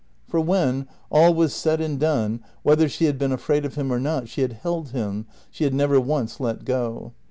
For, 0.27 0.39
when 0.39 0.87
all 1.11 1.31
was 1.35 1.53
said 1.53 1.79
and 1.79 1.99
done, 1.99 2.43
whether 2.63 2.89
she 2.89 3.05
had 3.05 3.19
been 3.19 3.31
afraid 3.31 3.65
of 3.65 3.75
him 3.75 3.93
or 3.93 3.99
not, 3.99 4.27
she 4.29 4.41
had 4.41 4.53
held 4.53 4.89
him, 4.89 5.27
she 5.51 5.63
had 5.63 5.75
never 5.75 5.99
once 6.01 6.39
let 6.39 6.65
go. 6.65 7.13